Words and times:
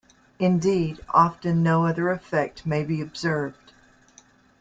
Indeed, 0.39 0.99
often 1.09 1.61
no 1.61 1.85
other 1.85 2.09
effect 2.09 2.65
may 2.65 2.83
be 2.83 3.01
observed. 3.01 3.71